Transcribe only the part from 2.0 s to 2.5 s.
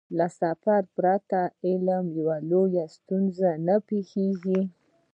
کې